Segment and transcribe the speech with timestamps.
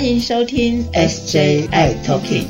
[0.00, 2.46] 欢迎收听 SJI Talking。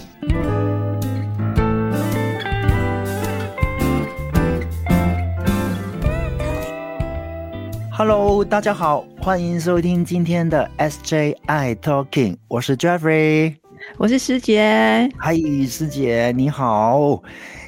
[7.91, 13.57] Hello，大家好，欢迎收听今天的 SJI Talking，我是 Jeffrey，
[13.99, 15.11] 我是师姐。
[15.19, 15.35] 嗨，
[15.69, 17.21] 师姐你好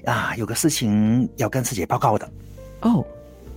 [0.04, 2.30] 啊，有个事情要跟师姐报告的。
[2.82, 3.04] 哦，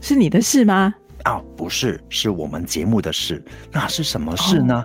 [0.01, 0.91] 是你的事吗？
[1.21, 3.45] 啊，不是，是我们节目的事。
[3.71, 4.83] 那是什么事呢？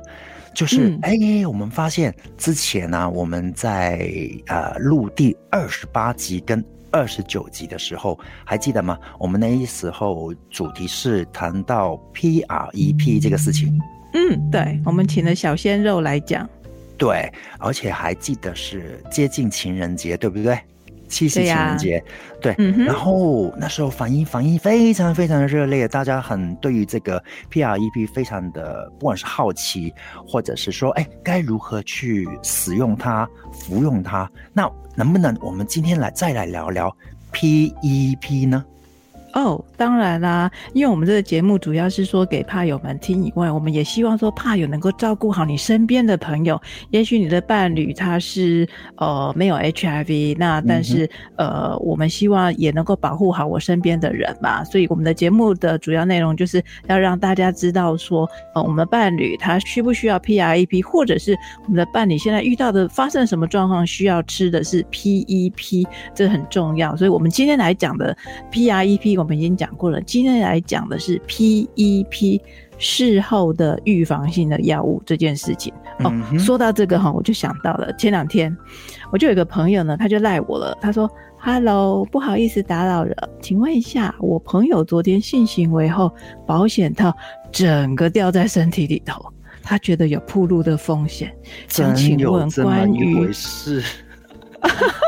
[0.54, 4.10] 就是哎，我们发现之前呢，我们在
[4.46, 6.64] 呃录第二十八集跟。
[6.92, 8.98] 二十九集的时候，还记得吗？
[9.16, 13.80] 我们那时候主题是谈到 P R E P 这个事情。
[14.12, 16.50] 嗯，对，我们请了小鲜肉来讲。
[16.98, 20.58] 对，而且还记得是接近情人节，对不对？
[21.10, 22.02] 七夕情人节，
[22.40, 22.54] 对，
[22.86, 29.92] 然后那时候反应反应非常非常的热烈，大家很对于这个 P R E P 非常的，不管是好奇，
[30.26, 34.30] 或者是说，哎，该如何去使用它、服用它？
[34.52, 36.96] 那能不能我们今天来再来聊聊
[37.32, 38.64] P E P 呢？
[39.32, 46.60] 哦，当然啦，因为我们这个节目主要是说给怕友们听以外，我们也希望说怕友能够照顾好你身边的朋友。
[46.90, 54.64] 也许你的伴侣他是呃没有 HIV，那但是呃我们希望也能够保护好我身边的人嘛。
[54.64, 65.86] 所以我们的节目的主要内容就是要让大家知道说，呃我们的伴侣他需不需要 PREP，或者是我们的伴侣现在遇到的发生什么状况需要吃的是 PEP，
[66.16, 66.96] 这很重要。
[66.96, 68.16] 所以我们今天来讲的
[68.50, 69.19] PREP。
[69.20, 72.40] 我们已经讲过了，今天来讲的是 PEP
[72.78, 75.72] 事后的预防性的药物这件事情。
[75.98, 78.56] 哦，说到这个哈，我就想到了前两天，
[79.12, 81.08] 我就有个朋友呢，他就赖我了，他说
[81.38, 86.10] ：“Hello，不好意思打扰了，请问一下，我朋友昨天性行为后，
[86.46, 87.14] 保险套
[87.52, 89.22] 整个掉在身体里头，
[89.62, 91.30] 他觉得有铺路的风险，
[91.68, 93.82] 想请问关于是，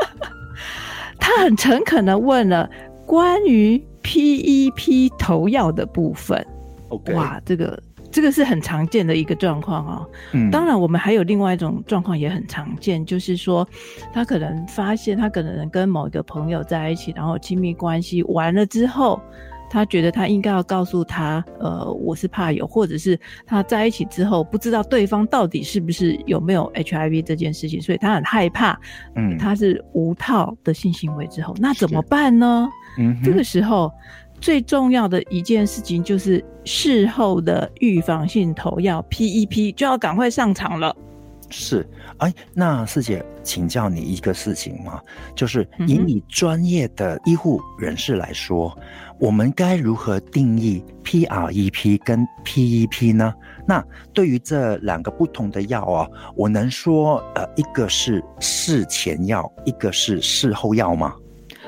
[1.17, 2.69] 他很诚恳的问了
[3.07, 6.45] 关于。” PEP 投药的部分，
[7.13, 7.81] 哇，这个
[8.11, 10.05] 这个是很常见的一个状况啊。
[10.33, 13.67] 嗯，当然我们还有另外一种状况也很常见，就是说
[14.13, 19.19] 他可能发现他可能跟某一个朋友在一起，然后亲密关系完了之后，
[19.69, 28.79] 他觉得他应该要告诉他，呃，我是怕有，或者是他在一起之后不知道对方到底是不是有没有 HIV 这件事情，所以他很害怕。
[29.15, 32.69] 嗯，他是无套的性行为之后，那怎么办呢？
[32.97, 33.91] 嗯，这个时候
[34.39, 40.95] 最重要的一件事情就是事后的预防性投药 PEP 就要赶快上场了。
[41.49, 41.87] 是，
[42.17, 44.99] 哎，那师姐请教你一个事情嘛，
[45.35, 48.75] 就是以你专业的医护人士来说，
[49.19, 53.31] 我们该如何定义 PREP 跟 PEP 呢？
[53.67, 61.13] 那对于这两个不同的药啊，我能说呃，一个是事前药，一个是事后药吗？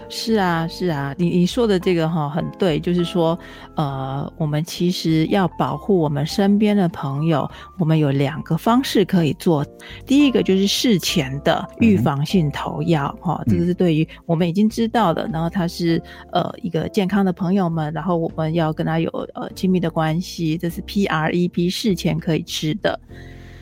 [0.08, 3.38] 是啊，是啊，你你说的这个哈很对，就是说，
[3.76, 7.50] 呃，我们其实要保护我们身边的朋友，
[7.80, 9.66] 我们有两个方式可以做。
[10.06, 16.02] 第一个就是事前的预防性投药，哈，这个是对于我们已经知道的，然后他是
[16.32, 23.00] 呃一个健康的朋友们，然后我们要跟他有呃亲密的关系，这是 PREP 事前可以吃的。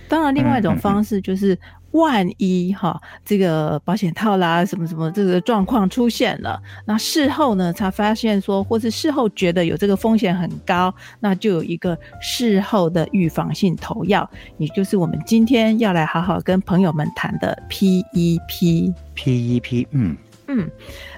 [0.09, 1.57] 当然，另外一种方式就是。
[1.93, 18.93] 万一哈，这个保险套啦，什么什么这个状况出现了，那事后呢，才发现说，或是事后觉得有这个风险很高，那就有一个事后的预防性投药，也就是我们今天要来好好跟朋友们谈的 PEP。
[19.15, 20.17] PEP，嗯。
[20.47, 20.69] 嗯，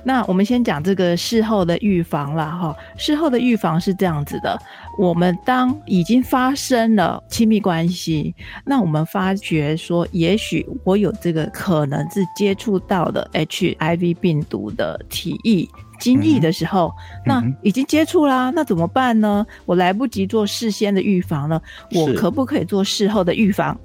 [0.04, 2.76] 那我们先讲这个事后的预防了哈。
[2.98, 4.58] 事后的预防是这样子的：
[5.00, 15.68] 我们当已经发生了亲密关系，那我们发觉说，也许我有这个可能是接触到的 HIV 病毒的体液
[16.00, 16.94] 精液的时候，
[17.26, 19.46] 那已经接触啦，那怎么办呢？
[19.66, 21.62] 我来不及做事先的预防了，
[21.92, 23.76] 我可不可以做事后的预防？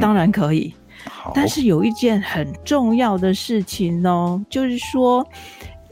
[0.00, 0.74] 当然可以。
[1.34, 5.26] 但是有一件很重要的事情哦，就是说，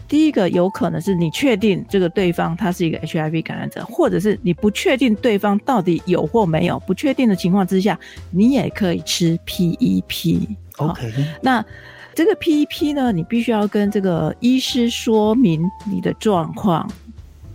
[0.09, 7.99] 第一个有可能是你确定这个对方他是一个 HIV 感染者，或者是你不确定对方到底有或没有，不确定的情况之下，
[8.31, 10.57] 你也可以吃 PEP。
[10.79, 11.65] OK，那
[12.15, 16.91] 这个 PEP 呢，你必须要跟这个医师说明你的状况。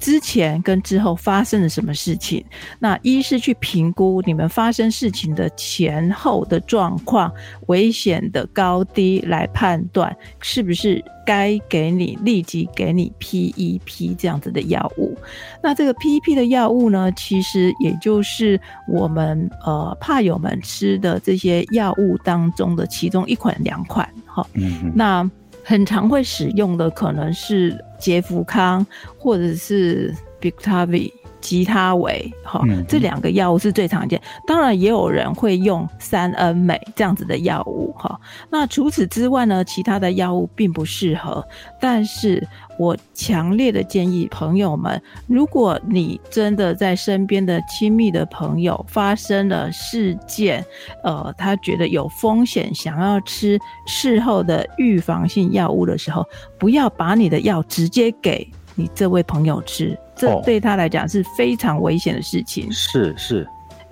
[0.06, 2.46] 之前跟之后发生了什么事情。
[2.78, 7.34] 那一是去评估你们发生事情的前后的状况、
[7.66, 15.18] 危险的高低，来判断是不是该给你立即给你 PEP 这样子的药物。
[15.64, 24.08] 那这个 PEP 的药物呢，其实也就是我们呃怕友们吃的这些药物当中的其中一款两款。
[24.28, 25.28] 好，嗯，那。
[25.66, 28.86] 很常会使用的可能是杰福康
[29.18, 31.12] 或者是 biktavi。
[31.46, 34.20] 吉他维，哈，这两个药物是最常见。
[34.48, 38.20] 当然，也有人会用三恩美这样子的药物，哈。
[38.50, 41.46] 那除此之外呢，其他的药物并不适合。
[41.80, 42.46] 但是
[42.80, 50.66] 我强烈的建议朋友们，如果你真的在身边的亲密的朋友发生了事件，
[51.04, 56.26] 呃，他觉得有风险，想要吃事后的预防性药物的时候，
[56.58, 59.98] 不要把你的药直接给你这位朋友吃。
[60.16, 62.72] 这对他来讲是非常危险的事情。
[62.72, 63.46] 是是，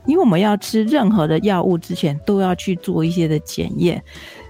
[0.05, 4.01] 因为我们要吃任何的药物之前，都要去做一些的检验，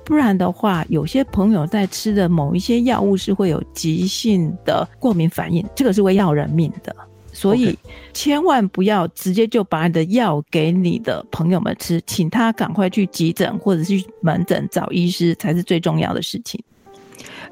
[0.03, 6.95] 不然的话，有些朋友在吃的某一些药物是会有急性的过敏反应，这个是会要人命的。
[7.31, 7.75] 所以
[8.13, 16.63] 千万不要直接就把你的药给你的朋友们吃，请他赶快去急诊或者去门诊找医师，才是最重要的事情。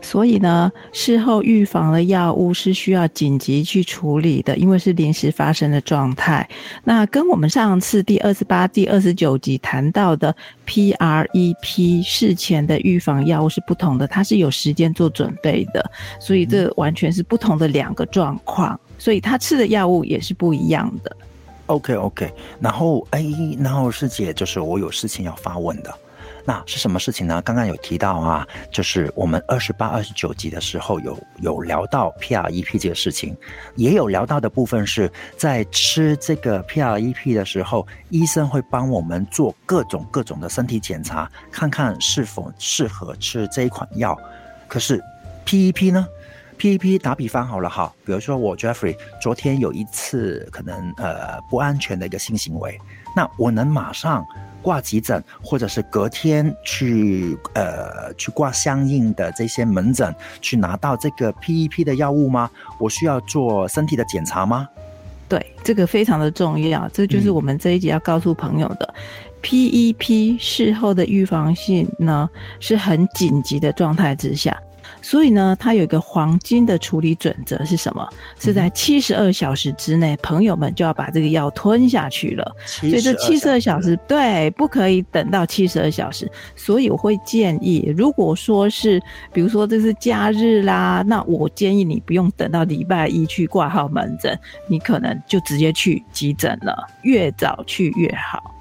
[0.01, 6.47] 所以呢，事后预防的药物是需要紧急去处理的，因为是临时发生的状态。
[6.83, 10.35] 那跟我们上次第二十八、第二十九集谈到的
[10.67, 15.89] PREP 事前的预防药物是不同的，它是有时间做准备的，
[16.19, 18.79] 所以这完全是不同的两个状况。
[18.97, 21.15] 所以他吃的药物也是不一样的。
[21.67, 23.25] OK OK，然后哎，
[23.59, 25.91] 然后师姐就是我有事情要发问的。
[26.45, 27.41] 那是什么事情呢？
[27.43, 33.35] 刚刚有提到啊，就是我们二十八、二十九集的时候有有聊到 PREP 这个事情，
[33.75, 44.17] 也有聊到的部分是在吃这个 PREP 的时候，医生会帮我们做各种各种的身体检查，看看是否适合吃这一款药。
[44.67, 45.03] 可是
[45.45, 46.07] PEP 呢
[46.61, 52.79] ？PEP 打比方好了哈，比如说我 Jeffrey 昨天有一次可能呃不安全的一个性行为，
[53.15, 54.23] 那我能马上。
[54.63, 62.47] 挂急诊，或者是隔天去呃去挂相应的这些门诊，去拿到这个 PEP 的药物吗？
[62.77, 64.69] 我需要做身体的检查吗？
[65.27, 68.93] 对，这个非常的重要，这就是我们这一集要告诉朋友的。
[69.41, 72.29] PEP 事后的预防性呢，
[72.59, 74.55] 是很紧急的状态之下。
[75.01, 78.07] 所以呢，它有一个黄金的处理准则是什么？
[78.39, 82.55] 是在七十二小时之内，朋友们就要把这个药吞下去了。
[82.65, 86.29] 所以这七十二小时，对，不可以等到七十二小时。
[86.55, 89.01] 所以我会建议，如果说是，
[89.31, 94.37] 比如说这是假日啦，那我建议你不用等到礼拜一去挂号门诊，
[94.67, 98.53] 你可能就直接去急诊了，越早去越好。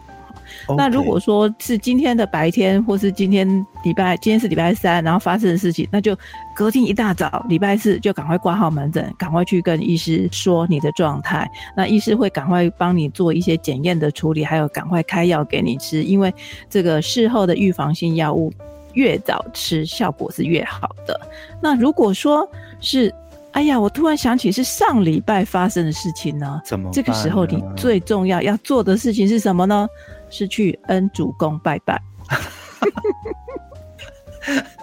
[0.77, 3.47] 那如果说是今天的白天，或是今天
[3.85, 6.17] 礼拜，今天是礼拜三，然后发生的事情，那就
[6.55, 11.51] 隔天一大早，礼拜四就赶快挂号门诊，赶快去跟医师说你的状态。
[11.77, 16.33] 那医师会赶快帮你做一些检验的处理，还有赶快开药给你吃，因为
[16.69, 18.53] 这个事后的预防性药物
[18.95, 21.21] 越早吃效果是越好的。
[21.61, 22.49] 那如果说
[22.81, 23.13] 是，
[23.53, 26.89] 哎呀，我突然想起是上礼拜发生的事情呢，怎么？
[26.93, 29.89] 这个时候你最重要要做的事情是什么呢？
[30.31, 32.01] 是去恩主公拜拜。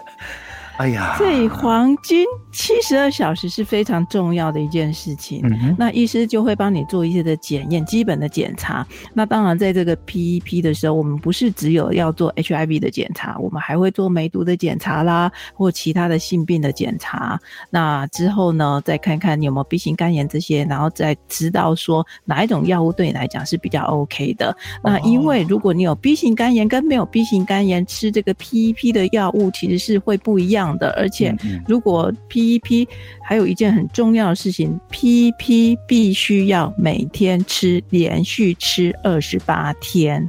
[0.78, 5.44] 哎呀，这黄金七十二小时是非常重要的一件事情。
[5.78, 8.86] 那医师就会帮你做一些的检验，基本的检查。
[9.12, 17.40] 那当然，在这个 PEP 的时候，我们不是只有要做 HIV 的检查，我们还会做梅毒的检查啦，或其他的性病的检查。
[17.72, 24.56] 那之后呢，再看看你有没有 B 型肝炎这些，然后再知道说哪一种药物对你来讲是比较 OK 的。
[24.84, 30.67] 那因为如果你有 B 型肝炎跟没有 B 型肝炎，吃这个 PEP 的药物其实是会不一样。
[30.76, 31.36] 的，而且
[31.68, 32.88] 如果 PEP
[33.22, 40.28] 还有一件很重要的事情，PEP 必须要每天吃，连续吃二十八天。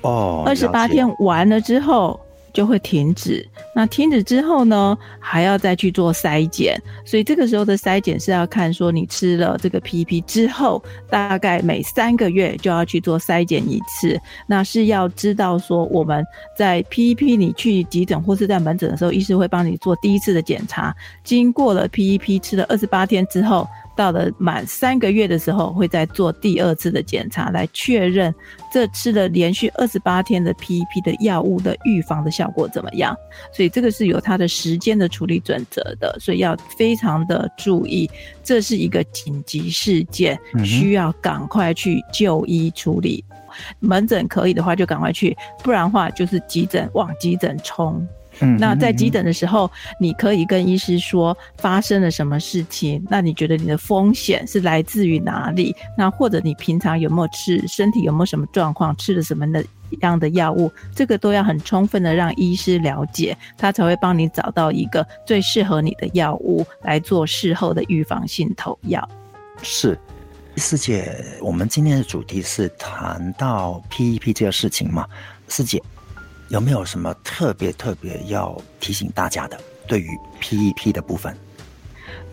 [0.00, 2.18] 哦，二十八天完了之后。
[2.56, 3.46] 就会停止。
[3.74, 6.80] 那停止之后呢，还要再去做筛检。
[7.04, 14.18] 所以这个时候的筛检是要看说你吃了这个 PEP 之后，大概每三个月就要去做筛检一次。
[14.46, 16.24] 那是要知道说我们
[16.56, 20.96] 在 PEP 你去急诊或是在门诊的时候，医师会帮你做第一次的检查。
[21.22, 23.68] 经过了 PEP 吃了二十八天之后。
[23.96, 28.32] 到了满三个月的时候，会再做第二次的检查，来确认
[28.72, 33.16] 这吃了连续二十八天的 PEP 的药物的预防的效果怎么样。
[33.52, 38.08] 所以这个是有它的时间的处理准则的，所以要非常的注意，
[38.44, 43.24] 这是一个紧急事件，需要赶快去就医处理。
[43.80, 45.34] 门诊可以的话就赶快去，
[45.64, 48.06] 不然的话就是急诊往急诊冲。
[48.58, 55.74] 那在急诊的时候，你可以跟医师说发生了什么事情，那你觉得你的风险是来自于哪里？
[55.96, 59.64] 那或者你平常有没有吃，身体有没有什么状况，吃了什么的
[60.02, 69.08] 样的药物，这个都要很充分的让医师了解，他才会帮你找到一个最适合你的药物来做事后的预防性投药。
[69.62, 69.98] 是，
[70.56, 75.06] 师姐，我们今天的主题是谈到 PEP 这个事情嘛，
[75.48, 75.82] 师姐。
[76.48, 79.58] 有没有什么特别特别要提醒大家的？
[79.86, 80.08] 对于
[80.40, 81.36] PEP 的部分？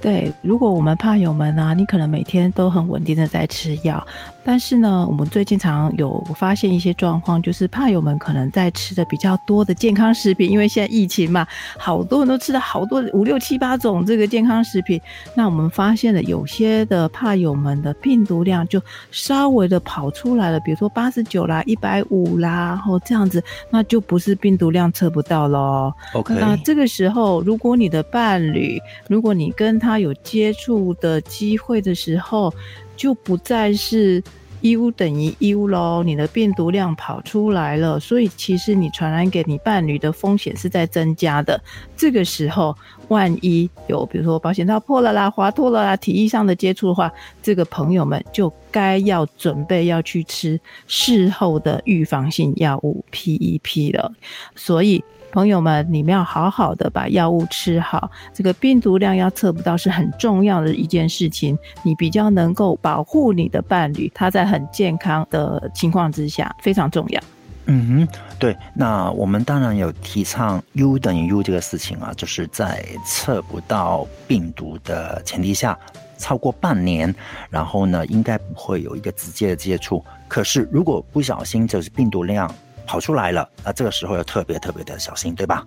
[0.01, 4.05] 对，如果我们怕友们啊，你可能每天都很稳定的在吃药。
[4.43, 11.47] 但是呢，我们最近常有发现一些状况，就是怕友们可能在吃的比较多的健康食品，因为现在疫情嘛，
[11.77, 14.99] 好多人都吃了好多五六七八种这个健康食品。
[15.35, 18.81] 那我们发现了有些的怕友们的病毒量就
[19.11, 25.93] 稍微的跑出来了，比如说八十九啦、一百五啦，然后这样子，那就不是病毒量测不到喽。
[26.13, 32.53] OK，那这个时候，如果你的伴侣，如果你跟他有接触的机会的时候，
[32.95, 34.23] 就不再是
[34.61, 41.61] U 等于 U 喽，你的病毒量跑出来了，所以其实你传染给你伴侣的风险是在增加的。
[41.97, 42.73] 这个时候，
[43.09, 54.11] 万一有比如说保险套破了啦、滑脱了啦、体液上的接触的话，这个朋友们就该要准备要去吃事后的预防性药物 PEP 了。
[54.55, 55.01] 所以。
[55.33, 61.57] 朋友们，你们要好好的把药物吃好，这个病毒量要测不到是很重要的一件事情。
[61.81, 67.19] 你比较能够保护你的伴侣，他在很健康的情况之下非常重要。
[67.65, 68.55] 嗯哼，对。
[68.75, 75.75] 那我们当然有提倡 U 等于 U 这个事情啊，就是在测不到病毒的前提下，
[76.17, 77.13] 超过半年，
[77.49, 80.03] 然后呢，应该不会有一个直接的接触。
[80.27, 82.53] 可是如果不小心，就是病毒量。
[82.85, 85.65] 跑出来了，那这个时候要特别特别的小心，对吧？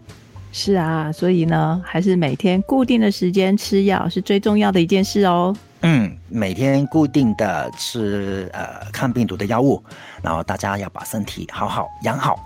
[0.52, 5.56] 是啊，所以呢，还是每天固定的时间吃药是最重要的一件事哦。
[5.80, 9.82] 嗯，每天固定的吃呃抗病毒的药物，
[10.22, 12.38] 然后大家要把身体好好养好。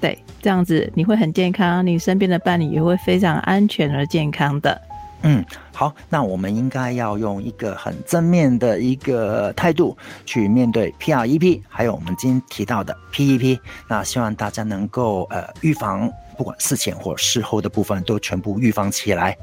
[0.00, 4.78] 对，这样子你会很健康，你身边的伴侣也会非常安全而健康的。
[5.22, 13.58] 嗯，好，那我们应该要用一个很正面的一个态度去面对 PREP，还有我们今天提到的 PEP。
[13.88, 19.36] 那希望大家能够呃预防，不管事前或事后的部分都全部预防起来。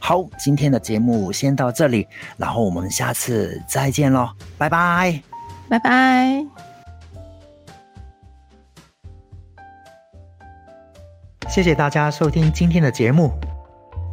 [0.00, 2.06] 好，今天的节目先到这里，
[2.36, 5.22] 然后我们下次再见喽，拜拜，
[5.68, 6.44] 拜拜，
[11.48, 13.32] 谢谢大家收听今天的节目。